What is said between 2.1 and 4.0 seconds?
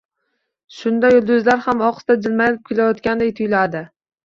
jilmayib kulayotgandek tuyuladi.